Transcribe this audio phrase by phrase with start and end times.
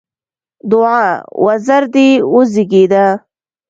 [0.69, 1.05] دوعا:
[1.45, 3.05] وزر دې وزېږده!